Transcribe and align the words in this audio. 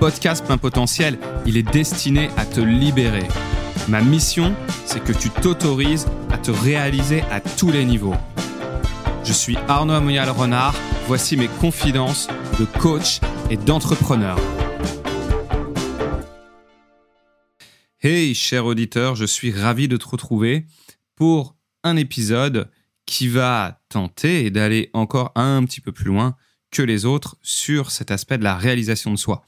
podcast 0.00 0.46
Plein 0.46 0.56
Potentiel, 0.56 1.18
il 1.44 1.58
est 1.58 1.62
destiné 1.62 2.30
à 2.38 2.46
te 2.46 2.60
libérer. 2.60 3.28
Ma 3.86 4.00
mission, 4.00 4.56
c'est 4.86 5.04
que 5.04 5.12
tu 5.12 5.28
t'autorises 5.28 6.06
à 6.30 6.38
te 6.38 6.50
réaliser 6.50 7.20
à 7.30 7.40
tous 7.40 7.70
les 7.70 7.84
niveaux. 7.84 8.14
Je 9.24 9.34
suis 9.34 9.58
Arnaud 9.68 9.92
Amoyal-Renard, 9.92 10.74
voici 11.06 11.36
mes 11.36 11.48
confidences 11.48 12.28
de 12.58 12.64
coach 12.64 13.20
et 13.50 13.58
d'entrepreneur. 13.58 14.38
Hey, 18.00 18.34
cher 18.34 18.64
auditeur, 18.64 19.16
je 19.16 19.26
suis 19.26 19.52
ravi 19.52 19.86
de 19.86 19.98
te 19.98 20.08
retrouver 20.08 20.64
pour 21.14 21.56
un 21.84 21.96
épisode 21.96 22.70
qui 23.04 23.28
va 23.28 23.82
tenter 23.90 24.50
d'aller 24.50 24.88
encore 24.94 25.32
un 25.34 25.62
petit 25.66 25.82
peu 25.82 25.92
plus 25.92 26.06
loin 26.06 26.36
que 26.70 26.80
les 26.80 27.04
autres 27.04 27.36
sur 27.42 27.90
cet 27.90 28.10
aspect 28.10 28.38
de 28.38 28.44
la 28.44 28.56
réalisation 28.56 29.10
de 29.10 29.16
soi. 29.16 29.44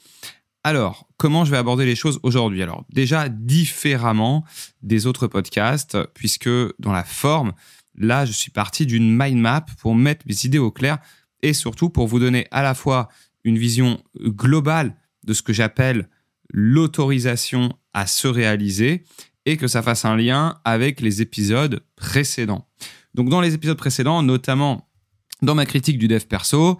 Alors, 0.64 1.08
comment 1.16 1.44
je 1.44 1.50
vais 1.50 1.56
aborder 1.56 1.84
les 1.84 1.96
choses 1.96 2.20
aujourd'hui? 2.22 2.62
Alors, 2.62 2.84
déjà 2.92 3.28
différemment 3.28 4.44
des 4.82 5.06
autres 5.06 5.26
podcasts, 5.26 5.98
puisque 6.14 6.48
dans 6.78 6.92
la 6.92 7.02
forme, 7.02 7.52
là, 7.96 8.24
je 8.24 8.32
suis 8.32 8.52
parti 8.52 8.86
d'une 8.86 9.16
mind 9.16 9.38
map 9.38 9.66
pour 9.80 9.94
mettre 9.96 10.24
mes 10.26 10.44
idées 10.44 10.58
au 10.58 10.70
clair 10.70 10.98
et 11.42 11.52
surtout 11.52 11.90
pour 11.90 12.06
vous 12.06 12.20
donner 12.20 12.46
à 12.52 12.62
la 12.62 12.74
fois 12.74 13.08
une 13.42 13.58
vision 13.58 14.00
globale 14.20 14.94
de 15.24 15.32
ce 15.32 15.42
que 15.42 15.52
j'appelle 15.52 16.08
l'autorisation 16.52 17.76
à 17.92 18.06
se 18.06 18.28
réaliser 18.28 19.04
et 19.46 19.56
que 19.56 19.66
ça 19.66 19.82
fasse 19.82 20.04
un 20.04 20.16
lien 20.16 20.60
avec 20.64 21.00
les 21.00 21.20
épisodes 21.22 21.82
précédents. 21.96 22.68
Donc 23.14 23.28
dans 23.28 23.40
les 23.40 23.54
épisodes 23.54 23.76
précédents, 23.76 24.22
notamment 24.22 24.88
dans 25.42 25.56
ma 25.56 25.66
critique 25.66 25.98
du 25.98 26.06
dev 26.06 26.24
perso, 26.24 26.78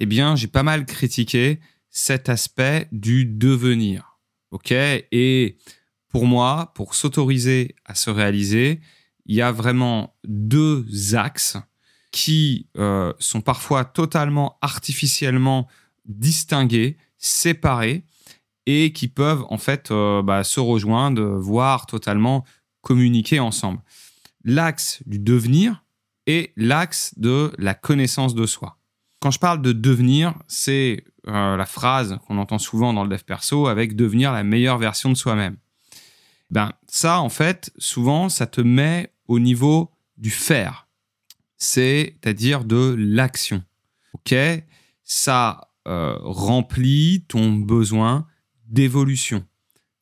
eh 0.00 0.06
bien, 0.06 0.34
j'ai 0.34 0.48
pas 0.48 0.64
mal 0.64 0.84
critiqué 0.84 1.60
cet 1.90 2.28
aspect 2.28 2.88
du 2.92 3.24
devenir. 3.26 4.18
OK? 4.50 4.72
Et 4.72 5.56
pour 6.08 6.26
moi, 6.26 6.72
pour 6.74 6.94
s'autoriser 6.94 7.74
à 7.84 7.94
se 7.94 8.10
réaliser, 8.10 8.80
il 9.26 9.36
y 9.36 9.42
a 9.42 9.52
vraiment 9.52 10.16
deux 10.24 10.86
axes 11.14 11.56
qui 12.10 12.66
euh, 12.76 13.12
sont 13.18 13.40
parfois 13.40 13.84
totalement 13.84 14.58
artificiellement 14.60 15.68
distingués, 16.04 16.96
séparés, 17.18 18.04
et 18.66 18.92
qui 18.92 19.08
peuvent 19.08 19.44
en 19.48 19.58
fait 19.58 19.90
euh, 19.90 20.22
bah, 20.22 20.44
se 20.44 20.60
rejoindre, 20.60 21.22
voire 21.38 21.86
totalement 21.86 22.44
communiquer 22.82 23.40
ensemble. 23.40 23.80
L'axe 24.44 25.02
du 25.06 25.18
devenir 25.18 25.84
et 26.26 26.52
l'axe 26.56 27.14
de 27.16 27.52
la 27.58 27.74
connaissance 27.74 28.34
de 28.34 28.46
soi. 28.46 28.79
Quand 29.20 29.30
je 29.30 29.38
parle 29.38 29.60
de 29.60 29.72
devenir, 29.72 30.34
c'est 30.48 31.04
euh, 31.28 31.56
la 31.56 31.66
phrase 31.66 32.18
qu'on 32.26 32.38
entend 32.38 32.58
souvent 32.58 32.94
dans 32.94 33.04
le 33.04 33.10
dev 33.10 33.22
perso 33.22 33.68
avec 33.68 33.94
devenir 33.94 34.32
la 34.32 34.42
meilleure 34.44 34.78
version 34.78 35.10
de 35.10 35.14
soi-même. 35.14 35.56
Ben 36.50 36.72
ça, 36.86 37.20
en 37.20 37.28
fait, 37.28 37.70
souvent, 37.76 38.28
ça 38.30 38.46
te 38.46 38.62
met 38.62 39.12
au 39.28 39.38
niveau 39.38 39.92
du 40.16 40.30
faire, 40.30 40.88
c'est-à-dire 41.58 42.64
de 42.64 42.96
l'action. 42.98 43.62
Ok, 44.14 44.34
ça 45.04 45.70
euh, 45.86 46.16
remplit 46.20 47.24
ton 47.28 47.52
besoin 47.52 48.26
d'évolution. 48.66 49.44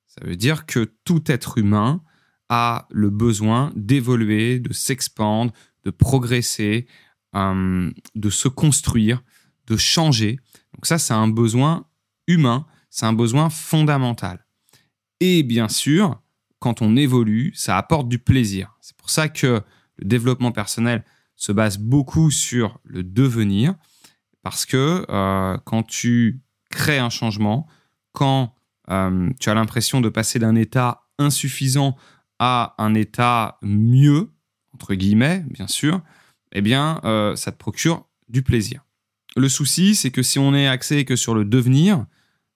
Ça 0.06 0.24
veut 0.24 0.36
dire 0.36 0.64
que 0.64 0.92
tout 1.04 1.22
être 1.30 1.58
humain 1.58 2.02
a 2.48 2.86
le 2.90 3.10
besoin 3.10 3.72
d'évoluer, 3.74 4.60
de 4.60 4.72
s'expandre, 4.72 5.52
de 5.84 5.90
progresser, 5.90 6.86
euh, 7.34 7.90
de 8.14 8.30
se 8.30 8.48
construire, 8.48 9.22
de 9.66 9.76
changer. 9.76 10.38
Donc 10.74 10.86
ça, 10.86 10.98
c'est 10.98 11.14
un 11.14 11.28
besoin 11.28 11.86
humain, 12.26 12.66
c'est 12.90 13.06
un 13.06 13.12
besoin 13.12 13.50
fondamental. 13.50 14.44
Et 15.20 15.42
bien 15.42 15.68
sûr, 15.68 16.20
quand 16.58 16.82
on 16.82 16.96
évolue, 16.96 17.52
ça 17.54 17.76
apporte 17.76 18.08
du 18.08 18.18
plaisir. 18.18 18.76
C'est 18.80 18.96
pour 18.96 19.10
ça 19.10 19.28
que 19.28 19.62
le 19.98 20.04
développement 20.04 20.52
personnel 20.52 21.04
se 21.36 21.52
base 21.52 21.78
beaucoup 21.78 22.30
sur 22.30 22.80
le 22.84 23.02
devenir, 23.02 23.74
parce 24.42 24.66
que 24.66 25.06
euh, 25.08 25.56
quand 25.64 25.82
tu 25.82 26.40
crées 26.70 26.98
un 26.98 27.10
changement, 27.10 27.66
quand 28.12 28.54
euh, 28.90 29.30
tu 29.40 29.50
as 29.50 29.54
l'impression 29.54 30.00
de 30.00 30.08
passer 30.08 30.38
d'un 30.38 30.54
état 30.54 31.02
insuffisant 31.18 31.96
à 32.38 32.74
un 32.78 32.94
état 32.94 33.58
mieux, 33.62 34.32
entre 34.72 34.94
guillemets, 34.94 35.44
bien 35.50 35.66
sûr, 35.66 36.00
eh 36.52 36.60
bien, 36.60 37.00
euh, 37.04 37.36
ça 37.36 37.52
te 37.52 37.58
procure 37.58 38.06
du 38.28 38.42
plaisir. 38.42 38.84
Le 39.36 39.48
souci, 39.48 39.94
c'est 39.94 40.10
que 40.10 40.22
si 40.22 40.38
on 40.38 40.54
est 40.54 40.66
axé 40.66 41.04
que 41.04 41.16
sur 41.16 41.34
le 41.34 41.44
devenir, 41.44 42.06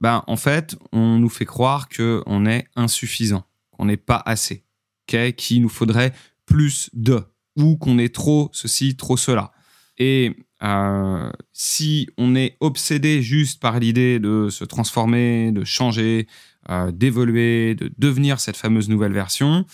ben, 0.01 0.25
en 0.27 0.37
fait, 0.37 0.77
on 0.93 1.19
nous 1.19 1.29
fait 1.29 1.45
croire 1.45 1.89
qu'on 1.89 2.47
est 2.47 2.67
insuffisant, 2.75 3.45
qu'on 3.71 3.85
n'est 3.85 3.97
pas 3.97 4.23
assez, 4.25 4.65
qu'il 5.07 5.63
nous 5.63 5.69
faudrait 5.69 6.13
plus 6.47 6.91
de, 6.93 7.23
ou 7.57 7.77
qu'on 7.77 7.99
est 7.99 8.15
trop 8.15 8.51
ceci, 8.53 8.97
trop 8.97 9.17
cela. 9.17 9.53
Et 9.99 10.35
euh, 10.63 11.31
si 11.53 12.09
on 12.17 12.35
est 12.35 12.57
obsédé 12.61 13.23
juste 13.23 13.61
par 13.61 13.79
l'idée 13.79 14.19
de 14.19 14.49
se 14.51 14.65
transformer, 14.65 15.53
de 15.53 15.65
changer, 15.65 16.27
euh, 16.71 16.91
d'évoluer, 16.91 17.75
de 17.75 17.93
devenir 17.99 18.41
cette 18.41 18.57
fameuse 18.57 18.89
nouvelle 18.89 19.13
version, 19.13 19.67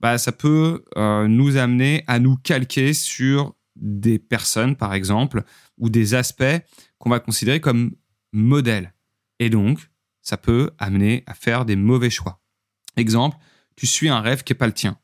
bah, 0.00 0.18
ça 0.18 0.32
peut 0.32 0.84
nous 0.96 1.56
amener 1.56 2.04
à 2.08 2.18
nous 2.18 2.36
calquer 2.36 2.92
sur 2.92 3.54
des 3.76 4.18
personnes, 4.18 4.76
par 4.76 4.94
exemple, 4.94 5.44
ou 5.78 5.88
des 5.88 6.14
aspects 6.14 6.44
qu'on 6.98 7.10
va 7.10 7.20
considérer 7.20 7.60
comme 7.60 7.94
modèles. 8.32 8.94
Et 9.38 9.50
donc, 9.50 9.90
ça 10.20 10.36
peut 10.36 10.70
amener 10.78 11.24
à 11.26 11.34
faire 11.34 11.64
des 11.64 11.76
mauvais 11.76 12.10
choix. 12.10 12.40
Exemple, 12.96 13.36
tu 13.76 13.86
suis 13.86 14.08
un 14.08 14.20
rêve 14.20 14.44
qui 14.44 14.52
n'est 14.52 14.58
pas 14.58 14.66
le 14.66 14.72
tien. 14.72 14.98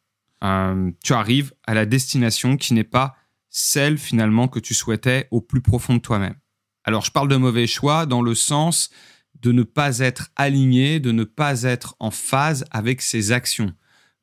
Euh, 0.44 0.90
tu 1.02 1.12
arrives 1.12 1.52
à 1.66 1.74
la 1.74 1.86
destination 1.86 2.56
qui 2.56 2.74
n'est 2.74 2.84
pas 2.84 3.16
celle 3.50 3.98
finalement 3.98 4.46
que 4.46 4.60
tu 4.60 4.74
souhaitais 4.74 5.26
au 5.30 5.40
plus 5.40 5.62
profond 5.62 5.94
de 5.94 6.00
toi-même. 6.00 6.36
Alors, 6.84 7.04
je 7.04 7.10
parle 7.10 7.28
de 7.28 7.36
mauvais 7.36 7.66
choix 7.66 8.06
dans 8.06 8.22
le 8.22 8.34
sens 8.34 8.90
de 9.40 9.52
ne 9.52 9.62
pas 9.62 9.98
être 9.98 10.30
aligné, 10.36 11.00
de 11.00 11.12
ne 11.12 11.24
pas 11.24 11.62
être 11.62 11.96
en 12.00 12.10
phase 12.10 12.64
avec 12.70 13.02
ses 13.02 13.32
actions. 13.32 13.72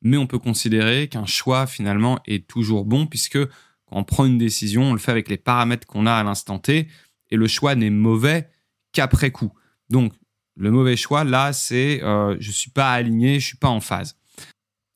Mais 0.02 0.16
on 0.16 0.26
peut 0.26 0.38
considérer 0.38 1.08
qu'un 1.08 1.26
choix 1.26 1.66
finalement 1.66 2.18
est 2.26 2.46
toujours 2.46 2.84
bon 2.84 3.06
puisque 3.06 3.38
quand 3.86 3.96
on 3.96 4.04
prend 4.04 4.24
une 4.26 4.38
décision, 4.38 4.90
on 4.90 4.92
le 4.92 4.98
fait 4.98 5.12
avec 5.12 5.28
les 5.28 5.36
paramètres 5.36 5.86
qu'on 5.86 6.06
a 6.06 6.12
à 6.12 6.22
l'instant 6.22 6.58
T, 6.58 6.88
et 7.30 7.36
le 7.36 7.48
choix 7.48 7.74
n'est 7.74 7.90
mauvais 7.90 8.48
qu'après 8.92 9.30
coup. 9.30 9.52
Donc, 9.90 10.12
le 10.56 10.70
mauvais 10.70 10.96
choix, 10.96 11.24
là, 11.24 11.52
c'est 11.52 12.02
euh, 12.02 12.36
je 12.40 12.48
ne 12.48 12.52
suis 12.52 12.70
pas 12.70 12.92
aligné, 12.92 13.32
je 13.32 13.34
ne 13.34 13.40
suis 13.40 13.56
pas 13.56 13.68
en 13.68 13.80
phase. 13.80 14.16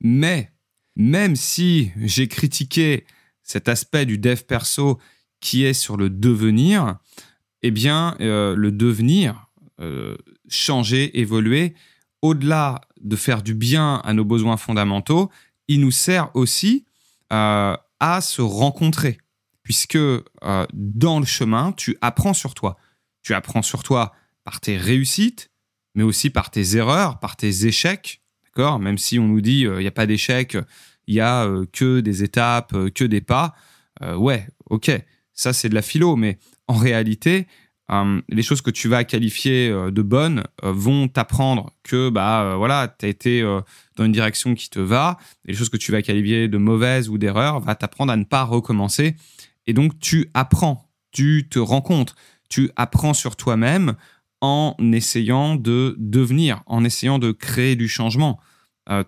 Mais, 0.01 0.53
même 0.97 1.37
si 1.37 1.93
j'ai 1.97 2.29
critiqué 2.29 3.05
cet 3.43 3.69
aspect 3.69 4.07
du 4.07 4.19
dev 4.19 4.43
perso 4.43 4.99
qui 5.41 5.65
est 5.65 5.75
sur 5.75 5.97
le 5.97 6.11
devenir, 6.11 6.99
eh 7.63 7.71
bien, 7.71 8.17
euh, 8.21 8.55
le 8.57 8.73
devenir, 8.73 9.51
euh, 9.81 10.17
changer, 10.49 11.19
évoluer, 11.19 11.75
au-delà 12.23 12.81
de 13.01 13.17
faire 13.17 13.43
du 13.43 13.55
bien 13.55 13.97
à 14.05 14.13
nos 14.13 14.25
besoins 14.25 14.57
fondamentaux, 14.57 15.31
il 15.69 15.81
nous 15.81 15.91
sert 15.91 16.35
aussi 16.35 16.85
à 18.01 18.21
se 18.21 18.43
rencontrer, 18.43 19.19
puisque 19.63 19.97
euh, 19.97 20.25
dans 20.73 21.21
le 21.21 21.27
chemin, 21.27 21.73
tu 21.73 21.97
apprends 22.01 22.35
sur 22.35 22.55
toi. 22.55 22.77
Tu 23.23 23.35
apprends 23.35 23.63
sur 23.63 23.83
toi 23.83 24.13
par 24.45 24.61
tes 24.61 24.77
réussites, 24.77 25.51
mais 25.95 26.03
aussi 26.03 26.31
par 26.31 26.51
tes 26.51 26.77
erreurs, 26.77 27.21
par 27.21 27.37
tes 27.37 27.67
échecs, 27.67 28.23
d'accord? 28.45 28.79
Même 28.79 28.99
si 28.99 29.19
on 29.19 29.29
nous 29.29 29.41
dit 29.41 29.61
il 29.61 29.67
euh, 29.67 29.81
n'y 29.81 29.87
a 29.87 29.93
pas 29.93 30.07
d'échec, 30.07 30.57
il 31.07 31.15
y 31.15 31.21
a 31.21 31.45
euh, 31.45 31.67
que 31.73 32.01
des 32.01 32.23
étapes, 32.23 32.75
que 32.95 33.05
des 33.05 33.21
pas. 33.21 33.55
ouais, 34.17 34.49
ok, 34.71 34.91
ça 35.35 35.53
c'est 35.53 35.69
de 35.69 35.75
la 35.75 35.83
philo, 35.83 36.17
mais 36.17 36.39
en 36.67 36.75
réalité, 36.75 37.47
euh, 37.91 38.21
les 38.29 38.43
choses 38.43 38.63
que 38.63 38.71
tu 38.71 38.89
vas 38.89 39.05
qualifier 39.05 39.69
euh, 39.69 39.91
de 39.91 40.03
bonnes 40.03 40.45
euh, 40.63 40.73
vont 40.73 41.09
t'apprendre 41.09 41.73
que 41.83 42.09
bah 42.09 42.55
voilà, 42.57 42.95
tu 42.99 43.07
as 43.07 43.09
été 43.09 43.43
dans 43.97 44.05
une 44.05 44.13
direction 44.13 44.55
qui 44.55 44.71
te 44.71 44.79
va, 44.79 45.19
les 45.45 45.55
choses 45.55 45.69
que 45.69 45.77
tu 45.77 45.91
vas 45.91 46.03
qualifier 46.03 46.49
de 46.49 46.59
mauvaises 46.59 47.09
ou 47.09 47.19
d'erreurs 47.19 47.61
va 47.61 47.75
t'apprendre 47.75 48.13
à 48.13 48.17
ne 48.17 48.25
pas 48.25 48.45
recommencer. 48.45 49.17
Et 49.67 49.73
donc 49.73 49.99
tu 49.99 50.31
apprends, 50.35 50.89
tu 51.11 51.49
te 51.51 51.59
rencontres, 51.59 52.15
tu 52.49 52.71
apprends 52.77 53.15
sur 53.15 53.37
toi-même 53.37 53.95
en 54.41 54.75
essayant 54.93 55.57
de 55.57 55.97
devenir, 55.99 56.63
en 56.67 56.85
essayant 56.85 57.19
de 57.19 57.33
créer 57.33 57.77
du 57.77 57.89
changement, 57.89 58.41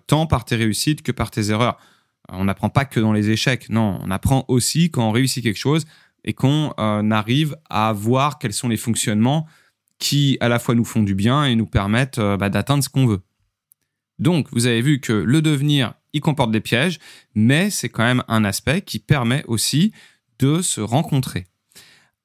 tant 0.07 0.27
par 0.27 0.45
tes 0.45 0.55
réussites 0.55 1.01
que 1.01 1.11
par 1.11 1.31
tes 1.31 1.49
erreurs. 1.49 1.77
On 2.29 2.45
n'apprend 2.45 2.69
pas 2.69 2.85
que 2.85 2.99
dans 2.99 3.13
les 3.13 3.29
échecs, 3.29 3.69
non, 3.69 3.99
on 4.01 4.11
apprend 4.11 4.45
aussi 4.47 4.91
quand 4.91 5.07
on 5.07 5.11
réussit 5.11 5.43
quelque 5.43 5.57
chose 5.57 5.85
et 6.23 6.33
qu'on 6.33 6.73
euh, 6.79 7.11
arrive 7.11 7.57
à 7.69 7.93
voir 7.93 8.39
quels 8.39 8.53
sont 8.53 8.69
les 8.69 8.77
fonctionnements 8.77 9.47
qui 9.99 10.37
à 10.41 10.49
la 10.49 10.59
fois 10.59 10.75
nous 10.75 10.85
font 10.85 11.03
du 11.03 11.15
bien 11.15 11.45
et 11.45 11.55
nous 11.55 11.65
permettent 11.65 12.19
euh, 12.19 12.37
bah, 12.37 12.49
d'atteindre 12.49 12.83
ce 12.83 12.89
qu'on 12.89 13.05
veut. 13.05 13.21
Donc, 14.19 14.47
vous 14.51 14.65
avez 14.65 14.81
vu 14.81 14.99
que 14.99 15.13
le 15.13 15.41
devenir, 15.41 15.93
il 16.13 16.21
comporte 16.21 16.51
des 16.51 16.61
pièges, 16.61 16.99
mais 17.35 17.69
c'est 17.69 17.89
quand 17.89 18.03
même 18.03 18.23
un 18.27 18.43
aspect 18.43 18.81
qui 18.81 18.99
permet 18.99 19.43
aussi 19.47 19.91
de 20.39 20.61
se 20.61 20.81
rencontrer. 20.81 21.47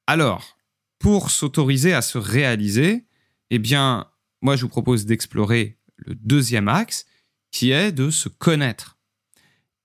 Alors, 0.07 0.57
pour 0.99 1.31
s'autoriser 1.31 1.93
à 1.93 2.01
se 2.01 2.17
réaliser, 2.17 3.05
eh 3.49 3.59
bien, 3.59 4.07
moi, 4.41 4.55
je 4.55 4.63
vous 4.63 4.69
propose 4.69 5.05
d'explorer 5.05 5.77
le 5.97 6.15
deuxième 6.15 6.67
axe, 6.67 7.05
qui 7.51 7.71
est 7.71 7.91
de 7.91 8.09
se 8.09 8.29
connaître. 8.29 8.97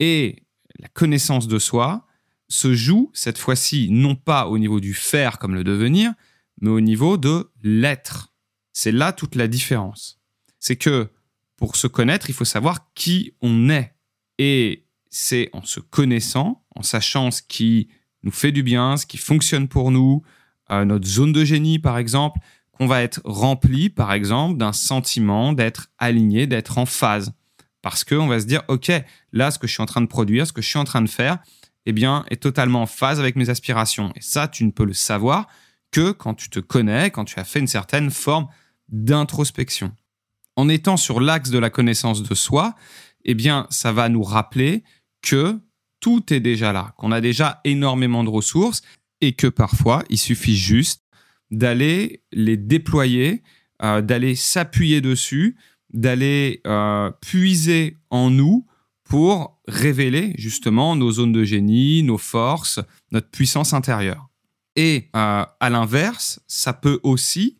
Et 0.00 0.42
la 0.78 0.88
connaissance 0.88 1.48
de 1.48 1.58
soi 1.58 2.06
se 2.54 2.72
joue 2.74 3.10
cette 3.14 3.38
fois-ci 3.38 3.88
non 3.90 4.14
pas 4.14 4.46
au 4.46 4.58
niveau 4.58 4.80
du 4.80 4.94
faire 4.94 5.38
comme 5.38 5.54
le 5.54 5.64
devenir, 5.64 6.12
mais 6.60 6.70
au 6.70 6.80
niveau 6.80 7.16
de 7.16 7.50
l'être. 7.62 8.32
C'est 8.72 8.92
là 8.92 9.12
toute 9.12 9.34
la 9.34 9.48
différence. 9.48 10.20
C'est 10.60 10.76
que 10.76 11.10
pour 11.56 11.76
se 11.76 11.86
connaître, 11.86 12.30
il 12.30 12.34
faut 12.34 12.44
savoir 12.44 12.92
qui 12.94 13.34
on 13.40 13.68
est. 13.70 13.94
Et 14.38 14.86
c'est 15.10 15.50
en 15.52 15.62
se 15.62 15.80
connaissant, 15.80 16.64
en 16.74 16.82
sachant 16.82 17.30
ce 17.30 17.42
qui 17.42 17.88
nous 18.22 18.32
fait 18.32 18.52
du 18.52 18.62
bien, 18.62 18.96
ce 18.96 19.06
qui 19.06 19.18
fonctionne 19.18 19.68
pour 19.68 19.90
nous, 19.90 20.22
euh, 20.70 20.84
notre 20.84 21.06
zone 21.06 21.32
de 21.32 21.44
génie 21.44 21.78
par 21.78 21.98
exemple, 21.98 22.38
qu'on 22.72 22.86
va 22.86 23.02
être 23.02 23.20
rempli 23.24 23.90
par 23.90 24.12
exemple 24.12 24.58
d'un 24.58 24.72
sentiment 24.72 25.52
d'être 25.52 25.88
aligné, 25.98 26.46
d'être 26.46 26.78
en 26.78 26.86
phase. 26.86 27.32
Parce 27.82 28.02
qu'on 28.02 28.28
va 28.28 28.40
se 28.40 28.46
dire, 28.46 28.62
OK, 28.68 28.90
là, 29.32 29.50
ce 29.50 29.58
que 29.58 29.66
je 29.66 29.72
suis 29.72 29.82
en 29.82 29.86
train 29.86 30.00
de 30.00 30.06
produire, 30.06 30.46
ce 30.46 30.52
que 30.52 30.62
je 30.62 30.68
suis 30.68 30.78
en 30.78 30.84
train 30.84 31.02
de 31.02 31.08
faire, 31.08 31.38
eh 31.86 31.92
bien, 31.92 32.24
est 32.30 32.42
totalement 32.42 32.82
en 32.82 32.86
phase 32.86 33.20
avec 33.20 33.36
mes 33.36 33.50
aspirations. 33.50 34.12
Et 34.16 34.20
ça, 34.20 34.48
tu 34.48 34.64
ne 34.64 34.70
peux 34.70 34.84
le 34.84 34.94
savoir 34.94 35.46
que 35.90 36.12
quand 36.12 36.34
tu 36.34 36.48
te 36.48 36.60
connais, 36.60 37.10
quand 37.10 37.24
tu 37.24 37.38
as 37.38 37.44
fait 37.44 37.60
une 37.60 37.66
certaine 37.66 38.10
forme 38.10 38.48
d'introspection. 38.88 39.92
En 40.56 40.68
étant 40.68 40.96
sur 40.96 41.20
l'axe 41.20 41.50
de 41.50 41.58
la 41.58 41.70
connaissance 41.70 42.22
de 42.22 42.34
soi, 42.34 42.74
eh 43.24 43.34
bien, 43.34 43.66
ça 43.70 43.92
va 43.92 44.08
nous 44.08 44.22
rappeler 44.22 44.84
que 45.22 45.58
tout 46.00 46.32
est 46.32 46.40
déjà 46.40 46.72
là, 46.72 46.94
qu'on 46.98 47.12
a 47.12 47.20
déjà 47.20 47.60
énormément 47.64 48.24
de 48.24 48.28
ressources 48.28 48.82
et 49.20 49.32
que 49.32 49.46
parfois, 49.46 50.04
il 50.10 50.18
suffit 50.18 50.56
juste 50.56 51.02
d'aller 51.50 52.22
les 52.32 52.56
déployer, 52.56 53.42
euh, 53.82 54.02
d'aller 54.02 54.34
s'appuyer 54.34 55.00
dessus, 55.00 55.56
d'aller 55.92 56.60
euh, 56.66 57.10
puiser 57.20 57.96
en 58.10 58.30
nous 58.30 58.66
pour 59.04 59.60
révéler 59.68 60.34
justement 60.38 60.96
nos 60.96 61.12
zones 61.12 61.32
de 61.32 61.44
génie, 61.44 62.02
nos 62.02 62.18
forces, 62.18 62.80
notre 63.12 63.28
puissance 63.28 63.72
intérieure. 63.72 64.28
Et 64.76 65.10
euh, 65.14 65.44
à 65.60 65.70
l'inverse, 65.70 66.40
ça 66.46 66.72
peut 66.72 67.00
aussi, 67.02 67.58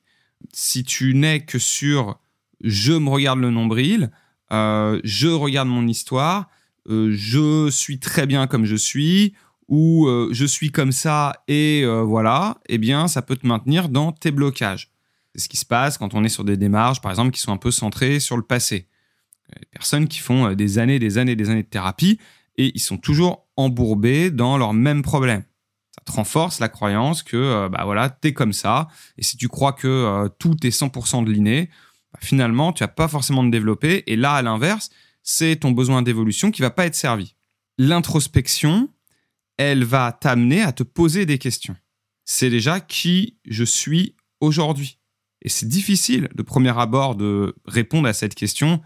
si 0.53 0.85
tu 0.85 1.15
n'es 1.15 1.45
que 1.45 1.59
sur 1.59 2.19
je 2.61 2.93
me 2.93 3.11
regarde 3.11 3.41
le 3.41 3.51
nombril, 3.51 4.11
euh, 4.53 5.01
je 5.05 5.29
regarde 5.29 5.69
mon 5.69 5.87
histoire, 5.87 6.49
euh, 6.89 7.13
je 7.13 7.71
suis 7.71 7.99
très 7.99 8.27
bien 8.27 8.47
comme 8.47 8.65
je 8.65 8.77
suis, 8.77 9.35
ou 9.69 10.07
je 10.31 10.45
suis 10.45 10.71
comme 10.71 10.93
ça 10.93 11.43
et 11.49 11.87
voilà, 11.87 12.59
eh 12.69 12.77
bien, 12.77 13.09
ça 13.09 13.23
peut 13.23 13.35
te 13.35 13.47
maintenir 13.47 13.89
dans 13.89 14.13
tes 14.13 14.31
blocages. 14.31 14.93
C'est 15.35 15.45
ce 15.45 15.49
qui 15.49 15.57
se 15.57 15.65
passe 15.65 15.97
quand 15.97 16.13
on 16.13 16.23
est 16.23 16.29
sur 16.29 16.45
des 16.45 16.59
démarches, 16.59 17.01
par 17.01 17.11
exemple, 17.11 17.31
qui 17.31 17.41
sont 17.41 17.51
un 17.51 17.57
peu 17.57 17.71
centrées 17.71 18.21
sur 18.21 18.37
le 18.37 18.43
passé. 18.43 18.89
Des 19.59 19.67
personnes 19.73 20.09
qui 20.09 20.19
font 20.19 20.53
des 20.53 20.79
années, 20.79 20.99
des 20.99 21.19
années, 21.19 21.37
des 21.37 21.51
années 21.51 21.63
de 21.63 21.69
thérapie 21.69 22.19
et 22.57 22.73
ils 22.75 22.81
sont 22.81 22.99
toujours 22.99 23.47
embourbés 23.57 24.31
dans 24.31 24.59
leurs 24.59 24.75
mêmes 24.75 25.03
problèmes 25.03 25.45
ça 25.95 26.03
te 26.05 26.13
renforce 26.13 26.59
la 26.59 26.69
croyance 26.69 27.23
que 27.23 27.37
euh, 27.37 27.69
bah 27.69 27.83
voilà, 27.85 28.11
tu 28.11 28.29
es 28.29 28.33
comme 28.33 28.53
ça. 28.53 28.89
Et 29.17 29.23
si 29.23 29.37
tu 29.37 29.49
crois 29.49 29.73
que 29.73 29.87
euh, 29.87 30.29
tout 30.39 30.67
est 30.67 30.71
100% 30.71 31.25
de 31.25 31.31
l'inné, 31.31 31.71
bah, 32.13 32.19
finalement, 32.21 32.73
tu 32.73 32.83
n'as 32.83 32.89
pas 32.89 33.07
forcément 33.07 33.45
de 33.45 33.51
développer. 33.51 34.03
Et 34.07 34.17
là, 34.17 34.35
à 34.35 34.43
l'inverse, 34.43 34.91
c'est 35.23 35.57
ton 35.57 35.71
besoin 35.71 36.03
d'évolution 36.03 36.51
qui 36.51 36.63
va 36.63 36.71
pas 36.71 36.87
être 36.87 36.97
servi. 36.97 37.37
L'introspection, 37.79 38.89
elle 39.57 39.85
va 39.85 40.11
t'amener 40.13 40.63
à 40.63 40.73
te 40.73 40.83
poser 40.83 41.27
des 41.27 41.39
questions. 41.39 41.77
C'est 42.25 42.51
déjà 42.51 42.81
qui 42.81 43.39
je 43.45 43.65
suis 43.65 44.17
aujourd'hui. 44.41 44.99
Et 45.43 45.49
c'est 45.49 45.69
difficile 45.69 46.29
de 46.35 46.43
premier 46.43 46.77
abord 46.77 47.15
de 47.15 47.55
répondre 47.67 48.09
à 48.09 48.15
cette 48.15 48.35
question 48.35 48.81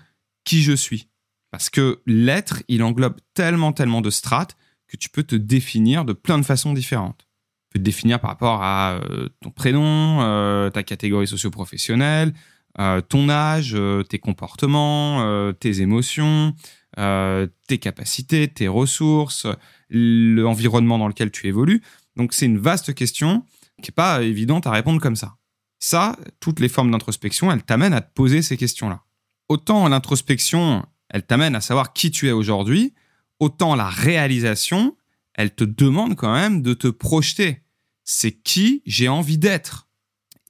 qui 0.49 0.63
je 0.63 0.73
suis. 0.73 1.09
Parce 1.51 1.69
que 1.69 2.01
l'être, 2.07 2.63
il 2.69 2.83
englobe 2.83 3.17
tellement, 3.35 3.73
tellement 3.73 4.01
de 4.01 4.09
strates 4.09 4.57
que 4.87 4.97
tu 4.97 5.11
peux 5.11 5.23
te 5.23 5.37
définir 5.37 6.07
de 6.07 6.15
plein 6.15 6.39
de 6.39 6.43
façons 6.43 6.73
différentes. 6.73 7.29
Tu 7.29 7.75
peux 7.75 7.79
te 7.81 7.85
définir 7.85 8.19
par 8.19 8.31
rapport 8.31 8.63
à 8.63 8.95
euh, 8.95 9.29
ton 9.43 9.51
prénom, 9.51 10.23
euh, 10.23 10.71
ta 10.71 10.83
catégorie 10.83 11.27
socio-professionnelle, 11.27 12.33
euh, 12.79 13.03
ton 13.03 13.29
âge, 13.29 13.77
tes 14.09 14.19
comportements, 14.19 15.53
tes 15.61 15.83
émotions, 15.83 16.55
tes 16.97 17.79
capacités, 17.79 18.49
tes 18.49 18.69
ressources, 18.69 19.47
l'environnement 19.91 20.97
dans 20.97 21.09
lequel 21.09 21.31
tu 21.31 21.47
évolues. 21.47 21.83
Donc 22.17 22.33
c'est 22.33 22.47
une 22.47 22.59
vaste 22.59 22.95
question 22.95 23.45
qui 23.83 23.91
n'est 23.91 23.95
pas 23.95 24.23
évidente 24.23 24.67
à 24.67 24.71
répondre 24.71 25.01
comme 25.01 25.17
ça. 25.17 25.37
Ça, 25.79 26.17
toutes 26.41 26.61
les 26.61 26.69
formes 26.71 26.91
d'introspection, 26.91 27.53
elles 27.53 27.63
t'amènent 27.63 27.93
à 27.93 28.01
te 28.01 28.13
poser 28.15 28.41
ces 28.41 28.57
questions-là. 28.57 29.03
Autant 29.49 29.89
l'introspection, 29.89 30.85
elle 31.09 31.25
t'amène 31.25 31.55
à 31.55 31.61
savoir 31.61 31.93
qui 31.93 32.11
tu 32.11 32.29
es 32.29 32.33
aujourd'hui, 32.33 32.95
autant 33.41 33.75
la 33.75 33.89
réalisation, 33.89 34.97
elle 35.35 35.55
te 35.55 35.65
demande 35.65 36.17
quand 36.17 36.33
même 36.33 36.63
de 36.63 36.75
te 36.75 36.89
projeter. 36.89 37.63
C'est 38.05 38.33
qui 38.33 38.83
j'ai 38.85 39.09
envie 39.09 39.39
d'être. 39.39 39.89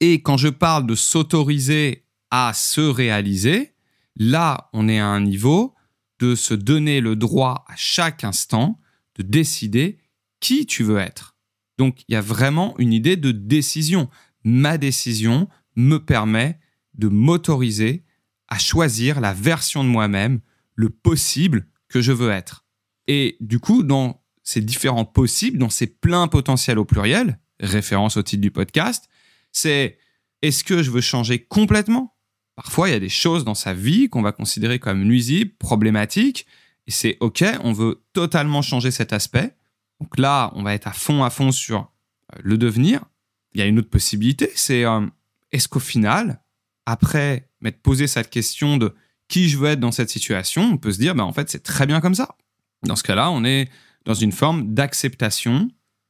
Et 0.01 0.21
quand 0.21 0.37
je 0.37 0.47
parle 0.47 0.85
de 0.85 0.95
s'autoriser 0.95 2.05
à 2.31 2.53
se 2.53 2.81
réaliser, 2.81 3.73
là, 4.15 4.69
on 4.73 4.87
est 4.87 4.99
à 4.99 5.07
un 5.07 5.21
niveau 5.21 5.73
de 6.19 6.35
se 6.35 6.53
donner 6.53 7.01
le 7.01 7.15
droit 7.15 7.65
à 7.67 7.75
chaque 7.75 8.23
instant 8.23 8.79
de 9.15 9.23
décider 9.23 9.99
qui 10.39 10.65
tu 10.65 10.83
veux 10.83 10.97
être. 10.97 11.35
Donc, 11.77 12.03
il 12.07 12.13
y 12.13 12.15
a 12.15 12.21
vraiment 12.21 12.75
une 12.77 12.93
idée 12.93 13.15
de 13.15 13.31
décision. 13.31 14.09
Ma 14.43 14.77
décision 14.77 15.47
me 15.75 15.97
permet 15.97 16.59
de 16.95 17.07
m'autoriser 17.07 18.03
à 18.49 18.57
choisir 18.57 19.21
la 19.21 19.33
version 19.33 19.83
de 19.83 19.89
moi-même, 19.89 20.41
le 20.75 20.89
possible 20.89 21.67
que 21.87 22.01
je 22.01 22.11
veux 22.11 22.31
être. 22.31 22.65
Et 23.07 23.37
du 23.39 23.59
coup, 23.59 23.83
dans 23.83 24.21
ces 24.43 24.61
différents 24.61 25.05
possibles, 25.05 25.57
dans 25.57 25.69
ces 25.69 25.87
pleins 25.87 26.27
potentiels 26.27 26.79
au 26.79 26.85
pluriel, 26.85 27.39
référence 27.59 28.17
au 28.17 28.23
titre 28.23 28.41
du 28.41 28.51
podcast, 28.51 29.09
c'est 29.51 29.97
est-ce 30.41 30.63
que 30.63 30.83
je 30.83 30.91
veux 30.91 31.01
changer 31.01 31.39
complètement? 31.39 32.15
Parfois, 32.55 32.89
il 32.89 32.91
y 32.91 32.95
a 32.95 32.99
des 32.99 33.09
choses 33.09 33.45
dans 33.45 33.55
sa 33.55 33.73
vie 33.73 34.09
qu'on 34.09 34.21
va 34.21 34.31
considérer 34.31 34.79
comme 34.79 35.03
nuisibles, 35.03 35.51
problématiques, 35.59 36.45
et 36.87 36.91
c'est 36.91 37.17
OK, 37.19 37.43
on 37.63 37.71
veut 37.71 38.03
totalement 38.13 38.61
changer 38.61 38.91
cet 38.91 39.13
aspect. 39.13 39.55
Donc 39.99 40.17
là, 40.17 40.51
on 40.55 40.63
va 40.63 40.73
être 40.73 40.87
à 40.87 40.93
fond, 40.93 41.23
à 41.23 41.29
fond 41.29 41.51
sur 41.51 41.79
euh, 42.33 42.39
le 42.43 42.57
devenir. 42.57 43.05
Il 43.53 43.59
y 43.59 43.63
a 43.63 43.65
une 43.65 43.79
autre 43.79 43.89
possibilité, 43.89 44.51
c'est 44.55 44.85
euh, 44.85 45.05
est-ce 45.51 45.67
qu'au 45.67 45.79
final, 45.79 46.41
après 46.89 47.47
m'être 47.61 47.81
posé 47.81 48.07
cette 48.07 48.29
question 48.29 48.77
de 48.77 48.95
qui 49.27 49.47
je 49.47 49.57
veux 49.57 49.67
être 49.67 49.79
dans 49.79 49.91
cette 49.91 50.09
situation, 50.09 50.63
on 50.63 50.77
peut 50.77 50.91
se 50.91 50.97
dire, 50.97 51.13
ben, 51.13 51.23
en 51.23 51.31
fait, 51.31 51.49
c'est 51.49 51.61
très 51.61 51.85
bien 51.85 52.01
comme 52.01 52.15
ça. 52.15 52.35
Dans 52.83 52.95
ce 52.95 53.03
cas-là, 53.03 53.29
on 53.29 53.43
est 53.45 53.69
dans 54.05 54.15
une 54.15 54.31
forme 54.31 54.73
d'acceptation 54.73 55.69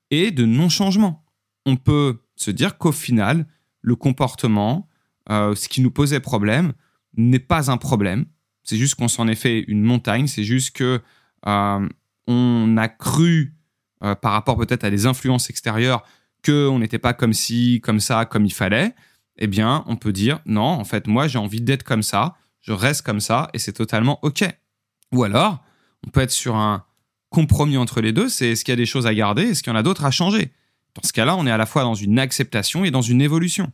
et 0.09 0.31
de 0.31 0.45
non-changement. 0.45 1.25
On 1.65 1.75
peut 1.75 2.21
se 2.37 2.49
dire 2.49 2.77
qu'au 2.77 2.93
final, 2.93 3.45
le 3.81 3.95
comportement, 3.95 4.87
euh, 5.29 5.53
ce 5.53 5.67
qui 5.67 5.81
nous 5.81 5.91
posait 5.91 6.21
problème, 6.21 6.71
n'est 7.17 7.39
pas 7.39 7.69
un 7.69 7.77
problème. 7.77 8.25
C'est 8.63 8.77
juste 8.77 8.95
qu'on 8.95 9.09
s'en 9.09 9.27
est 9.27 9.35
fait 9.35 9.59
une 9.67 9.83
montagne. 9.83 10.27
C'est 10.27 10.45
juste 10.45 10.71
que 10.71 11.01
euh, 11.45 11.89
on 12.27 12.77
a 12.77 12.87
cru, 12.87 13.53
euh, 14.03 14.15
par 14.15 14.31
rapport 14.31 14.55
peut-être 14.55 14.85
à 14.85 14.89
des 14.89 15.05
influences 15.07 15.49
extérieures, 15.49 16.05
qu'on 16.45 16.79
n'était 16.79 16.99
pas 16.99 17.13
comme 17.13 17.33
ci, 17.33 17.81
comme 17.83 17.99
ça, 17.99 18.23
comme 18.23 18.45
il 18.45 18.53
fallait. 18.53 18.93
Eh 19.39 19.47
bien, 19.47 19.83
on 19.87 19.95
peut 19.95 20.13
dire 20.13 20.39
non, 20.45 20.61
en 20.61 20.83
fait, 20.83 21.07
moi, 21.07 21.27
j'ai 21.27 21.39
envie 21.39 21.61
d'être 21.61 21.83
comme 21.83 22.03
ça. 22.03 22.35
Je 22.61 22.73
reste 22.73 23.01
comme 23.01 23.21
ça 23.21 23.49
et 23.53 23.59
c'est 23.59 23.73
totalement 23.73 24.19
OK. 24.21 24.43
Ou 25.13 25.23
alors, 25.23 25.63
on 26.05 26.09
peut 26.09 26.21
être 26.21 26.31
sur 26.31 26.55
un 26.55 26.85
compromis 27.29 27.77
entre 27.77 28.01
les 28.01 28.11
deux, 28.11 28.27
c'est 28.27 28.51
est-ce 28.51 28.65
qu'il 28.65 28.71
y 28.71 28.73
a 28.73 28.77
des 28.77 28.85
choses 28.85 29.07
à 29.07 29.13
garder, 29.13 29.43
est-ce 29.43 29.63
qu'il 29.63 29.71
y 29.71 29.75
en 29.75 29.79
a 29.79 29.83
d'autres 29.83 30.05
à 30.05 30.11
changer? 30.11 30.51
Dans 30.95 31.07
ce 31.07 31.13
cas-là, 31.13 31.35
on 31.35 31.45
est 31.45 31.51
à 31.51 31.57
la 31.57 31.65
fois 31.65 31.83
dans 31.83 31.93
une 31.93 32.19
acceptation 32.19 32.83
et 32.83 32.91
dans 32.91 33.01
une 33.01 33.21
évolution. 33.21 33.71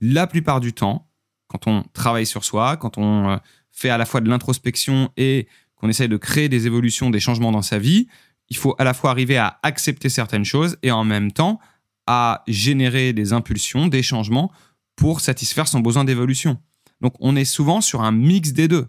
La 0.00 0.26
plupart 0.26 0.60
du 0.60 0.72
temps, 0.72 1.10
quand 1.48 1.66
on 1.66 1.82
travaille 1.94 2.26
sur 2.26 2.44
soi, 2.44 2.76
quand 2.76 2.98
on 2.98 3.30
euh, 3.30 3.36
fait 3.72 3.88
à 3.88 3.98
la 3.98 4.04
fois 4.04 4.20
de 4.20 4.28
l'introspection 4.28 5.10
et 5.16 5.48
qu'on 5.76 5.88
essaye 5.88 6.08
de 6.08 6.16
créer 6.16 6.48
des 6.48 6.66
évolutions, 6.66 7.10
des 7.10 7.20
changements 7.20 7.52
dans 7.52 7.62
sa 7.62 7.78
vie, 7.78 8.08
il 8.50 8.56
faut 8.56 8.74
à 8.78 8.84
la 8.84 8.94
fois 8.94 9.10
arriver 9.10 9.38
à 9.38 9.58
accepter 9.62 10.08
certaines 10.08 10.44
choses 10.44 10.76
et 10.82 10.90
en 10.90 11.04
même 11.04 11.32
temps 11.32 11.58
à 12.06 12.42
générer 12.46 13.12
des 13.12 13.32
impulsions, 13.32 13.86
des 13.86 14.02
changements 14.02 14.50
pour 14.98 15.20
satisfaire 15.20 15.68
son 15.68 15.80
besoin 15.80 16.04
d'évolution. 16.04 16.58
Donc 17.00 17.14
on 17.20 17.36
est 17.36 17.44
souvent 17.46 17.80
sur 17.80 18.02
un 18.02 18.12
mix 18.12 18.52
des 18.52 18.68
deux 18.68 18.88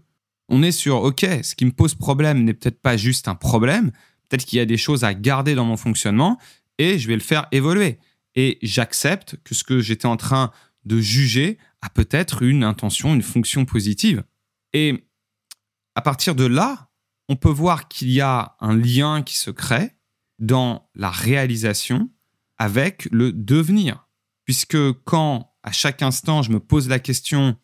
on 0.50 0.64
est 0.64 0.72
sur, 0.72 1.04
OK, 1.04 1.26
ce 1.44 1.56
qui 1.56 1.66
me 1.66 1.72
pose 1.72 1.96
problème 1.96 2.44
n'est 2.44 2.54
peut-être 2.54 2.82
pas 2.82 2.98
juste 2.98 3.28
un 3.28 3.36
problème, 3.36 3.92
peut-être 4.28 4.46
qu'il 4.46 4.58
y 4.58 4.62
a 4.62 4.66
des 4.66 4.78
choses 4.78 5.04
à 5.04 5.14
garder 5.14 5.56
dans 5.56 5.66
mon 5.66 5.78
fonctionnement 5.78 6.40
et 6.78 6.98
je 6.98 7.08
vais 7.08 7.14
le 7.14 7.22
faire 7.22 7.48
évoluer. 7.52 8.00
Et 8.36 8.58
j'accepte 8.62 9.38
que 9.44 9.56
ce 9.56 9.64
que 9.64 9.80
j'étais 9.80 10.08
en 10.08 10.18
train 10.18 10.52
de 10.86 11.00
juger 11.00 11.58
a 11.82 11.90
peut-être 11.90 12.42
une 12.42 12.64
intention, 12.64 13.14
une 13.14 13.22
fonction 13.22 13.66
positive. 13.66 14.24
Et 14.74 15.08
à 15.96 16.02
partir 16.02 16.36
de 16.36 16.46
là, 16.46 16.90
on 17.28 17.36
peut 17.36 17.50
voir 17.50 17.88
qu'il 17.88 18.10
y 18.10 18.22
a 18.22 18.56
un 18.60 18.76
lien 18.76 19.22
qui 19.22 19.38
se 19.38 19.52
crée 19.52 19.96
dans 20.40 20.90
la 20.96 21.12
réalisation 21.12 22.10
avec 22.58 23.08
le 23.12 23.32
devenir. 23.32 24.08
Puisque 24.46 24.78
quand 25.04 25.49
à 25.64 25.72
chaque 25.72 26.02
instant 26.02 26.42
je 26.42 26.52
me 26.52 26.60
pose 26.60 26.88
la 26.90 27.00
question 27.00 27.58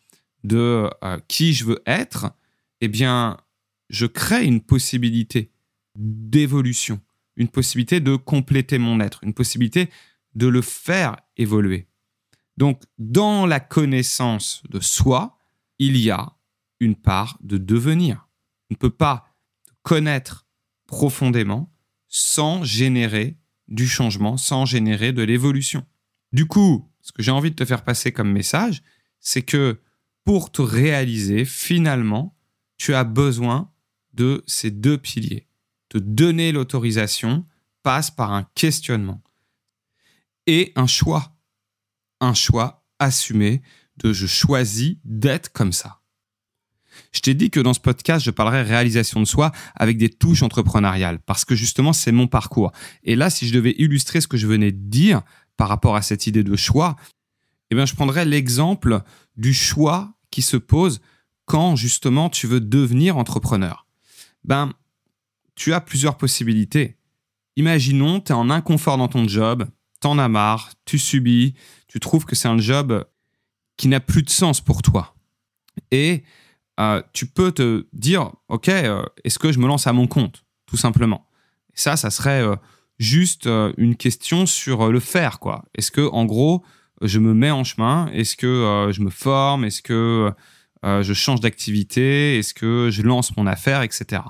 de 0.44 0.90
euh, 1.02 1.18
qui 1.28 1.52
je 1.54 1.64
veux 1.64 1.82
être, 1.86 2.32
eh 2.80 2.88
bien, 2.88 3.36
je 3.88 4.06
crée 4.06 4.44
une 4.44 4.60
possibilité 4.60 5.50
d'évolution, 5.96 7.00
une 7.36 7.48
possibilité 7.48 8.00
de 8.00 8.16
compléter 8.16 8.78
mon 8.78 9.00
être, 9.00 9.24
une 9.24 9.34
possibilité 9.34 9.90
de 10.34 10.46
le 10.46 10.62
faire 10.62 11.16
évoluer. 11.36 11.88
Donc, 12.56 12.82
dans 12.98 13.46
la 13.46 13.60
connaissance 13.60 14.62
de 14.68 14.80
soi, 14.80 15.38
il 15.78 15.96
y 15.96 16.10
a 16.10 16.36
une 16.80 16.96
part 16.96 17.38
de 17.42 17.58
devenir. 17.58 18.28
On 18.70 18.74
ne 18.74 18.76
peut 18.76 18.90
pas 18.90 19.34
connaître 19.82 20.46
profondément 20.86 21.72
sans 22.08 22.64
générer 22.64 23.36
du 23.68 23.88
changement, 23.88 24.36
sans 24.36 24.64
générer 24.64 25.12
de 25.12 25.22
l'évolution. 25.22 25.84
Du 26.36 26.44
coup, 26.44 26.86
ce 27.00 27.12
que 27.12 27.22
j'ai 27.22 27.30
envie 27.30 27.50
de 27.50 27.56
te 27.56 27.64
faire 27.64 27.82
passer 27.82 28.12
comme 28.12 28.30
message, 28.30 28.82
c'est 29.20 29.40
que 29.40 29.80
pour 30.22 30.52
te 30.52 30.60
réaliser, 30.60 31.46
finalement, 31.46 32.36
tu 32.76 32.94
as 32.94 33.04
besoin 33.04 33.72
de 34.12 34.44
ces 34.46 34.70
deux 34.70 34.98
piliers. 34.98 35.48
Te 35.88 35.96
donner 35.96 36.52
l'autorisation 36.52 37.46
passe 37.82 38.10
par 38.10 38.32
un 38.34 38.46
questionnement 38.54 39.22
et 40.46 40.74
un 40.76 40.86
choix. 40.86 41.38
Un 42.20 42.34
choix 42.34 42.84
assumé 42.98 43.62
de 43.96 44.12
je 44.12 44.26
choisis 44.26 44.96
d'être 45.04 45.54
comme 45.54 45.72
ça. 45.72 46.02
Je 47.12 47.20
t'ai 47.20 47.32
dit 47.32 47.50
que 47.50 47.60
dans 47.60 47.72
ce 47.72 47.80
podcast, 47.80 48.22
je 48.22 48.30
parlerai 48.30 48.60
réalisation 48.60 49.20
de 49.20 49.26
soi 49.26 49.52
avec 49.74 49.96
des 49.96 50.10
touches 50.10 50.42
entrepreneuriales 50.42 51.18
parce 51.20 51.46
que 51.46 51.54
justement, 51.54 51.94
c'est 51.94 52.12
mon 52.12 52.26
parcours. 52.26 52.72
Et 53.04 53.16
là, 53.16 53.30
si 53.30 53.48
je 53.48 53.54
devais 53.54 53.74
illustrer 53.78 54.20
ce 54.20 54.28
que 54.28 54.36
je 54.36 54.46
venais 54.46 54.72
de 54.72 54.90
dire 54.90 55.22
par 55.56 55.68
rapport 55.68 55.96
à 55.96 56.02
cette 56.02 56.26
idée 56.26 56.44
de 56.44 56.56
choix, 56.56 56.96
eh 57.70 57.74
bien, 57.74 57.86
je 57.86 57.94
prendrais 57.94 58.24
l'exemple 58.24 59.02
du 59.36 59.52
choix 59.52 60.14
qui 60.30 60.42
se 60.42 60.56
pose 60.56 61.00
quand 61.44 61.76
justement 61.76 62.28
tu 62.28 62.46
veux 62.46 62.60
devenir 62.60 63.16
entrepreneur. 63.16 63.86
Ben, 64.44 64.72
tu 65.54 65.72
as 65.72 65.80
plusieurs 65.80 66.16
possibilités. 66.16 66.96
Imaginons, 67.56 68.20
tu 68.20 68.32
es 68.32 68.34
en 68.34 68.50
inconfort 68.50 68.98
dans 68.98 69.08
ton 69.08 69.26
job, 69.26 69.66
t'en 70.00 70.18
as 70.18 70.28
marre, 70.28 70.72
tu 70.84 70.98
subis, 70.98 71.54
tu 71.88 72.00
trouves 72.00 72.24
que 72.24 72.36
c'est 72.36 72.48
un 72.48 72.58
job 72.58 73.04
qui 73.76 73.88
n'a 73.88 74.00
plus 74.00 74.22
de 74.22 74.30
sens 74.30 74.60
pour 74.60 74.82
toi. 74.82 75.14
Et 75.90 76.24
euh, 76.78 77.02
tu 77.12 77.26
peux 77.26 77.52
te 77.52 77.86
dire, 77.92 78.32
OK, 78.48 78.68
euh, 78.68 79.02
est-ce 79.24 79.38
que 79.38 79.52
je 79.52 79.58
me 79.58 79.66
lance 79.66 79.86
à 79.86 79.92
mon 79.92 80.06
compte? 80.06 80.44
Tout 80.66 80.76
simplement. 80.76 81.26
ça, 81.74 81.96
ça 81.96 82.10
serait 82.10 82.42
euh, 82.42 82.56
juste 82.98 83.46
une 83.46 83.96
question 83.96 84.46
sur 84.46 84.90
le 84.90 85.00
faire. 85.00 85.38
quoi. 85.38 85.64
Est-ce 85.74 85.90
que, 85.90 86.08
en 86.10 86.24
gros, 86.24 86.64
je 87.02 87.18
me 87.18 87.34
mets 87.34 87.50
en 87.50 87.64
chemin? 87.64 88.08
Est-ce 88.12 88.36
que 88.36 88.88
je 88.92 89.00
me 89.00 89.10
forme? 89.10 89.64
Est-ce 89.64 89.82
que 89.82 90.32
je 90.82 91.12
change 91.12 91.40
d'activité? 91.40 92.38
Est-ce 92.38 92.54
que 92.54 92.88
je 92.90 93.02
lance 93.02 93.36
mon 93.36 93.46
affaire, 93.46 93.82
etc. 93.82 94.22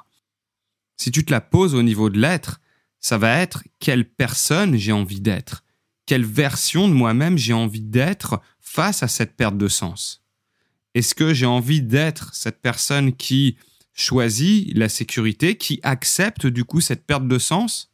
Si 0.96 1.10
tu 1.10 1.24
te 1.24 1.30
la 1.30 1.40
poses 1.40 1.74
au 1.74 1.82
niveau 1.82 2.10
de 2.10 2.18
l'être, 2.18 2.60
ça 2.98 3.18
va 3.18 3.38
être 3.38 3.62
quelle 3.78 4.08
personne 4.08 4.76
j'ai 4.76 4.92
envie 4.92 5.20
d'être, 5.20 5.62
quelle 6.06 6.24
version 6.24 6.88
de 6.88 6.94
moi-même 6.94 7.36
j'ai 7.36 7.52
envie 7.52 7.82
d'être 7.82 8.40
face 8.60 9.02
à 9.02 9.08
cette 9.08 9.36
perte 9.36 9.58
de 9.58 9.68
sens? 9.68 10.24
Est-ce 10.94 11.14
que 11.14 11.34
j'ai 11.34 11.46
envie 11.46 11.82
d'être 11.82 12.34
cette 12.34 12.62
personne 12.62 13.12
qui 13.12 13.58
choisit 13.92 14.74
la 14.76 14.88
sécurité, 14.88 15.56
qui 15.56 15.78
accepte 15.82 16.46
du 16.46 16.64
coup 16.64 16.80
cette 16.80 17.06
perte 17.06 17.28
de 17.28 17.38
sens? 17.38 17.92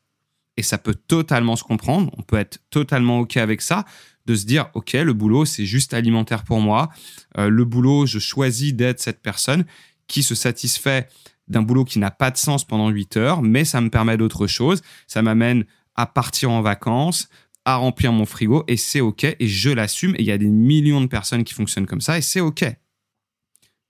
Et 0.57 0.63
ça 0.63 0.79
peut 0.79 0.95
totalement 0.95 1.57
se 1.57 1.65
comprendre, 1.65 2.11
on 2.17 2.23
peut 2.23 2.37
être 2.37 2.59
totalement 2.71 3.21
OK 3.21 3.37
avec 3.39 3.63
ça, 3.63 3.85
de 4.27 4.35
se 4.35 4.45
dire, 4.45 4.71
OK, 4.75 4.93
le 4.93 5.13
boulot, 5.13 5.45
c'est 5.45 5.67
juste 5.67 5.95
alimentaire 5.95 6.45
pour 6.45 6.61
moi. 6.61 6.91
Euh, 7.39 7.49
le 7.49 7.65
boulot, 7.65 8.07
je 8.07 8.19
choisis 8.19 8.75
d'être 8.75 9.01
cette 9.01 9.23
personne 9.23 9.65
qui 10.07 10.23
se 10.23 10.35
satisfait 10.35 11.09
d'un 11.49 11.63
boulot 11.63 11.85
qui 11.85 11.99
n'a 11.99 12.11
pas 12.11 12.31
de 12.31 12.37
sens 12.37 12.65
pendant 12.65 12.89
8 12.89 13.17
heures, 13.17 13.43
mais 13.43 13.65
ça 13.65 13.81
me 13.81 13.91
permet 13.91 14.17
d'autre 14.17 14.47
chose. 14.47 14.83
Ça 15.07 15.23
m'amène 15.23 15.65
à 15.95 16.07
partir 16.07 16.51
en 16.51 16.63
vacances, 16.63 17.29
à 17.65 17.77
remplir 17.77 18.13
mon 18.13 18.27
frigo, 18.27 18.65
et 18.69 18.77
c'est 18.77 19.01
OK, 19.01 19.25
et 19.25 19.49
je 19.49 19.71
l'assume. 19.71 20.15
Et 20.17 20.21
il 20.21 20.27
y 20.27 20.33
a 20.33 20.39
des 20.39 20.49
millions 20.49 21.01
de 21.01 21.07
personnes 21.07 21.45
qui 21.45 21.55
fonctionnent 21.55 21.87
comme 21.87 22.01
ça, 22.01 22.19
et 22.19 22.23
c'est 22.23 22.41
OK. 22.41 22.65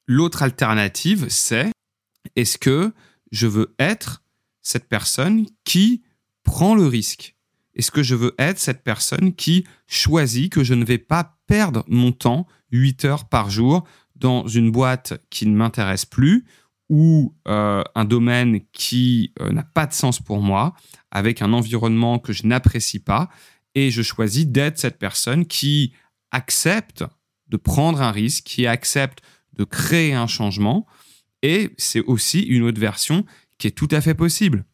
L'autre 0.07 0.43
alternative, 0.43 1.27
c'est 1.29 1.71
est-ce 2.37 2.59
que 2.59 2.93
je 3.31 3.47
veux 3.47 3.75
être 3.79 4.23
cette 4.63 4.89
personne 4.89 5.47
qui 5.65 6.03
prend 6.43 6.75
le 6.75 6.87
risque 6.87 7.37
Est-ce 7.75 7.91
que 7.91 8.03
je 8.03 8.15
veux 8.15 8.35
être 8.39 8.59
cette 8.59 8.83
personne 8.83 9.35
qui 9.35 9.65
choisit 9.87 10.53
que 10.53 10.65
je 10.65 10.75
ne 10.75 10.85
vais 10.85 10.99
pas 10.99 11.39
perdre 11.47 11.85
mon 11.89 12.13
temps 12.13 12.47
8 12.71 13.05
heures 13.05 13.29
par 13.29 13.51
jour 13.51 13.85
dans 14.17 14.47
une 14.47 14.71
boîte 14.71 15.15
qui 15.31 15.47
ne 15.47 15.57
m'intéresse 15.57 16.05
plus 16.05 16.45
ou 16.89 17.35
euh, 17.49 17.83
un 17.95 18.05
domaine 18.05 18.61
qui 18.73 19.33
euh, 19.41 19.51
n'a 19.51 19.63
pas 19.63 19.87
de 19.87 19.95
sens 19.95 20.21
pour 20.21 20.43
moi, 20.43 20.75
avec 21.11 21.41
un 21.41 21.53
environnement 21.53 22.19
que 22.19 22.33
je 22.33 22.47
n'apprécie 22.47 22.99
pas, 22.99 23.31
et 23.75 23.91
je 23.91 24.03
choisis 24.03 24.47
d'être 24.47 24.79
cette 24.79 24.99
personne 24.99 25.47
qui 25.47 25.95
accepte 26.31 27.05
de 27.49 27.57
prendre 27.57 28.03
un 28.03 28.11
risque, 28.11 28.45
qui 28.45 28.67
accepte 28.67 29.23
de 29.55 29.65
créer 29.65 30.13
un 30.15 30.27
changement. 30.27 30.87
Et 31.43 31.71
c'est 31.79 32.03
aussi 32.03 32.41
une 32.41 32.63
autre 32.63 32.81
version 32.81 33.25
qui 33.59 33.69
est 33.69 33.73
tout 33.73 33.89
à 33.91 34.01
fait 34.01 34.15
possible. 34.15 34.65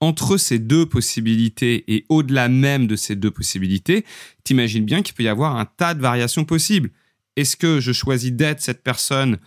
Entre 0.00 0.38
ces 0.38 0.58
deux 0.58 0.86
possibilités 0.86 1.84
et 1.88 2.06
au-delà 2.08 2.48
même 2.48 2.86
de 2.86 2.96
ces 2.96 3.16
deux 3.16 3.30
possibilités, 3.30 4.04
t'imagines 4.44 4.84
bien 4.84 5.02
qu'il 5.02 5.14
peut 5.14 5.22
y 5.22 5.28
avoir 5.28 5.56
un 5.56 5.66
tas 5.66 5.94
de 5.94 6.00
variations 6.00 6.44
possibles. 6.44 6.90
Est-ce 7.36 7.56
que 7.56 7.80
je 7.80 7.92
choisis 7.92 8.32
d'être 8.32 8.60
cette 8.60 8.82
personne 8.82 9.38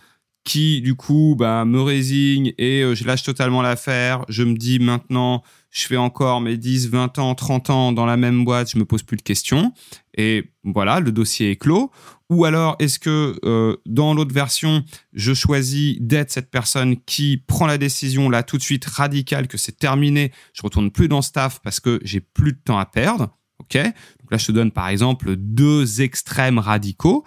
qui, 0.44 0.82
du 0.82 0.94
coup, 0.94 1.34
bah, 1.38 1.64
me 1.64 1.80
résigne 1.80 2.52
et 2.58 2.82
euh, 2.82 2.94
je 2.94 3.04
lâche 3.04 3.22
totalement 3.22 3.62
l'affaire 3.62 4.24
Je 4.28 4.42
me 4.42 4.54
dis 4.54 4.78
maintenant, 4.78 5.42
je 5.70 5.86
fais 5.86 5.96
encore 5.96 6.40
mes 6.40 6.56
10, 6.56 6.90
20 6.90 7.18
ans, 7.18 7.34
30 7.34 7.70
ans 7.70 7.92
dans 7.92 8.06
la 8.06 8.16
même 8.16 8.44
boîte, 8.44 8.70
je 8.70 8.78
me 8.78 8.84
pose 8.84 9.02
plus 9.02 9.16
de 9.16 9.22
questions. 9.22 9.72
Et 10.16 10.52
voilà, 10.62 11.00
le 11.00 11.12
dossier 11.12 11.50
est 11.50 11.56
clos. 11.56 11.90
Ou 12.30 12.44
alors, 12.44 12.76
est-ce 12.78 12.98
que 12.98 13.38
euh, 13.44 13.76
dans 13.86 14.14
l'autre 14.14 14.34
version, 14.34 14.84
je 15.12 15.34
choisis 15.34 15.96
d'être 16.00 16.30
cette 16.30 16.50
personne 16.50 16.96
qui 17.04 17.38
prend 17.38 17.66
la 17.66 17.78
décision 17.78 18.30
là 18.30 18.42
tout 18.42 18.56
de 18.56 18.62
suite 18.62 18.84
radicale 18.84 19.48
que 19.48 19.58
c'est 19.58 19.78
terminé, 19.78 20.32
je 20.52 20.62
retourne 20.62 20.90
plus 20.90 21.08
dans 21.08 21.22
staff 21.22 21.60
parce 21.62 21.80
que 21.80 22.00
j'ai 22.02 22.20
plus 22.20 22.52
de 22.52 22.58
temps 22.58 22.78
à 22.78 22.86
perdre. 22.86 23.36
Ok? 23.60 23.76
Donc 23.76 24.30
là, 24.30 24.38
je 24.38 24.46
te 24.46 24.52
donne 24.52 24.72
par 24.72 24.88
exemple 24.88 25.36
deux 25.36 26.02
extrêmes 26.02 26.58
radicaux. 26.58 27.24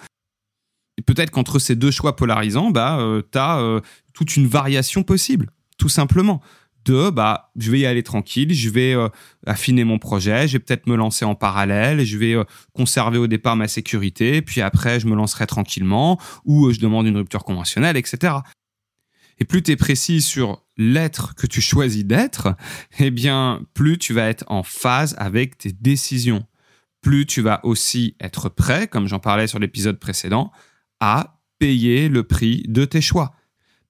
Peut-être 1.06 1.32
qu'entre 1.32 1.60
ces 1.60 1.75
deux 1.75 1.92
choix 1.92 2.16
polarisants, 2.16 2.72
bah, 2.72 3.00
euh, 3.00 3.22
tu 3.32 3.38
as 3.38 3.60
euh, 3.60 3.82
toute 4.13 4.36
une 4.36 4.48
variation 4.48 5.04
possible, 5.04 5.51
tout 5.77 5.89
simplement 5.89 6.42
de 6.88 7.10
bah 7.10 7.51
je 7.58 7.70
vais 7.70 7.80
y 7.80 7.86
aller 7.86 8.04
tranquille, 8.04 8.54
je 8.54 8.70
vais 8.70 8.94
euh, 8.94 9.10
affiner 9.46 9.84
mon 9.84 10.00
projet, 10.00 10.48
je 10.48 10.54
vais 10.54 10.60
peut-être 10.60 10.88
me 10.88 10.96
lancer 10.96 11.25
en 11.25 11.36
parallèle, 11.36 12.04
je 12.06 12.18
vais 12.18 12.34
euh, 12.34 12.44
conserver 12.74 13.18
au 13.18 13.27
départ 13.27 13.56
ma 13.56 13.68
sécurité, 13.68 14.42
puis 14.42 14.62
après 14.62 15.00
je 15.00 15.08
me 15.08 15.16
lancerai 15.16 15.46
tranquillement 15.48 16.20
ou 16.46 16.72
je 16.72 16.80
demande 16.80 17.06
une 17.06 17.18
rupture 17.18 17.44
conventionnelle, 17.44 17.98
etc. 17.98 18.36
Et 19.39 19.46
plus 19.46 19.62
tu 19.62 19.72
es 19.72 19.75
précis 19.75 20.22
sur 20.22 20.63
l'être 20.77 21.36
que 21.36 21.46
tu 21.46 21.62
choisis 21.62 22.06
d'être, 22.06 22.56
eh 23.00 23.12
bien 23.12 23.62
plus 23.74 23.98
tu 23.98 24.13
vas 24.13 24.27
être 24.27 24.46
en 24.48 24.63
phase 24.63 25.16
avec 25.18 25.58
tes 25.58 25.74
décisions. 25.74 26.46
Plus 27.01 27.25
tu 27.25 27.42
vas 27.42 27.63
aussi 27.63 28.16
être 28.20 28.50
prêt, 28.50 28.88
comme 28.88 29.08
j'en 29.08 29.20
parlais 29.20 29.48
sur 29.48 29.60
l'épisode 29.60 30.00
précédent, 30.00 30.51
à 31.00 31.39
payer 31.60 32.10
le 32.10 32.24
prix 32.24 32.63
de 32.68 32.86
tes 32.86 33.01
choix. 33.01 33.34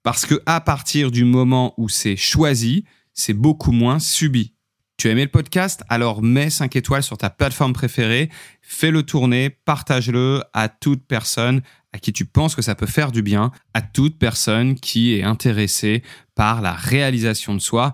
Parce 0.03 0.25
que 0.25 0.41
à 0.45 0.61
partir 0.61 1.11
du 1.11 1.25
moment 1.25 1.73
où 1.77 1.89
c'est 1.89 2.15
choisi, 2.15 2.85
c'est 3.13 3.33
beaucoup 3.33 3.71
moins 3.71 3.99
subi. 3.99 4.53
Tu 4.97 5.07
as 5.07 5.11
aimé 5.11 5.25
le 5.25 5.31
podcast? 5.31 5.83
Alors 5.89 6.23
mets 6.23 6.49
5 6.49 6.75
étoiles 6.75 7.03
sur 7.03 7.17
ta 7.17 7.29
plateforme 7.29 7.73
préférée, 7.73 8.29
fais-le 8.61 9.03
tourner, 9.03 9.49
partage-le 9.49 10.41
à 10.53 10.69
toute 10.69 11.05
personne 11.05 11.61
à 11.93 11.99
qui 11.99 12.13
tu 12.13 12.25
penses 12.25 12.55
que 12.55 12.61
ça 12.61 12.73
peut 12.73 12.87
faire 12.87 13.11
du 13.11 13.21
bien, 13.21 13.51
à 13.73 13.81
toute 13.81 14.17
personne 14.17 14.75
qui 14.75 15.13
est 15.13 15.23
intéressée 15.23 16.03
par 16.35 16.61
la 16.61 16.73
réalisation 16.73 17.53
de 17.53 17.59
soi 17.59 17.93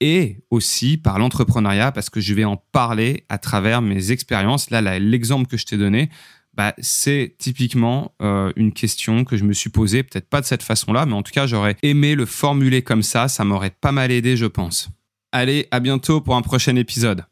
et 0.00 0.42
aussi 0.50 0.96
par 0.96 1.18
l'entrepreneuriat 1.18 1.92
parce 1.92 2.10
que 2.10 2.20
je 2.20 2.34
vais 2.34 2.44
en 2.44 2.56
parler 2.56 3.24
à 3.28 3.38
travers 3.38 3.82
mes 3.82 4.10
expériences. 4.10 4.70
Là, 4.70 4.98
l'exemple 4.98 5.46
que 5.46 5.56
je 5.56 5.66
t'ai 5.66 5.76
donné, 5.76 6.10
bah, 6.60 6.74
c'est 6.76 7.36
typiquement 7.38 8.12
euh, 8.20 8.52
une 8.54 8.74
question 8.74 9.24
que 9.24 9.38
je 9.38 9.44
me 9.44 9.54
suis 9.54 9.70
posée, 9.70 10.02
peut-être 10.02 10.28
pas 10.28 10.42
de 10.42 10.44
cette 10.44 10.62
façon-là, 10.62 11.06
mais 11.06 11.14
en 11.14 11.22
tout 11.22 11.32
cas, 11.32 11.46
j'aurais 11.46 11.74
aimé 11.82 12.14
le 12.14 12.26
formuler 12.26 12.82
comme 12.82 13.02
ça, 13.02 13.28
ça 13.28 13.44
m'aurait 13.44 13.70
pas 13.70 13.92
mal 13.92 14.12
aidé, 14.12 14.36
je 14.36 14.44
pense. 14.44 14.90
Allez, 15.32 15.68
à 15.70 15.80
bientôt 15.80 16.20
pour 16.20 16.36
un 16.36 16.42
prochain 16.42 16.76
épisode. 16.76 17.24